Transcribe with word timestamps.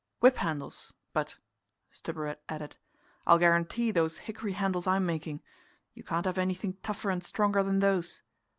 "Whip 0.19 0.37
handles; 0.37 0.93
but," 1.13 1.37
Stubberud 1.91 2.39
added, 2.49 2.75
"I'll 3.27 3.37
guarantee 3.37 3.91
those 3.91 4.17
hickory 4.17 4.53
handles 4.53 4.87
I'm 4.87 5.05
making. 5.05 5.43
You 5.93 6.03
can't 6.03 6.25
have 6.25 6.39
anything 6.39 6.77
tougher 6.81 7.11
and 7.11 7.23
stronger 7.23 7.61
than 7.61 7.81
those." 7.81 8.23